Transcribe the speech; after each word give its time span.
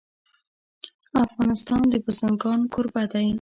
افغانستان 1.25 1.81
د 1.91 1.93
بزګان 2.05 2.59
کوربه 2.73 3.03
دی. 3.11 3.27